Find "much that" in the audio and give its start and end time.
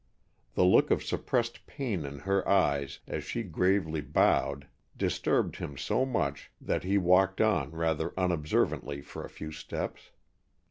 6.07-6.83